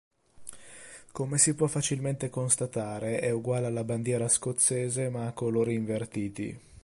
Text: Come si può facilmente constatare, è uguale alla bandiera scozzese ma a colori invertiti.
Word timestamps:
Come 1.11 1.37
si 1.37 1.53
può 1.53 1.67
facilmente 1.67 2.31
constatare, 2.31 3.19
è 3.19 3.29
uguale 3.29 3.67
alla 3.67 3.83
bandiera 3.83 4.27
scozzese 4.27 5.09
ma 5.09 5.27
a 5.27 5.31
colori 5.33 5.75
invertiti. 5.75 6.59